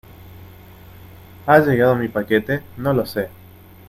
¿Ha 1.45 1.59
llegado 1.59 1.95
mi 1.95 2.07
paquete? 2.07 2.63
No 2.77 2.91
lo 2.91 3.05
sé. 3.05 3.29